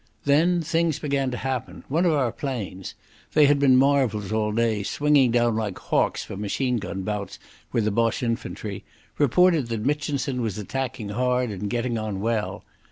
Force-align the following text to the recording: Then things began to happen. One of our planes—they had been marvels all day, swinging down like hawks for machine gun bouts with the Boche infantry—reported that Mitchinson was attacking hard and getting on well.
Then 0.25 0.63
things 0.63 0.97
began 0.97 1.29
to 1.29 1.37
happen. 1.37 1.83
One 1.87 2.07
of 2.07 2.13
our 2.13 2.31
planes—they 2.31 3.45
had 3.45 3.59
been 3.59 3.75
marvels 3.77 4.31
all 4.31 4.51
day, 4.51 4.81
swinging 4.81 5.29
down 5.29 5.55
like 5.55 5.77
hawks 5.77 6.23
for 6.23 6.35
machine 6.35 6.77
gun 6.77 7.03
bouts 7.03 7.37
with 7.71 7.83
the 7.85 7.91
Boche 7.91 8.23
infantry—reported 8.23 9.67
that 9.67 9.85
Mitchinson 9.85 10.41
was 10.41 10.57
attacking 10.57 11.09
hard 11.09 11.51
and 11.51 11.69
getting 11.69 11.99
on 11.99 12.19
well. 12.19 12.63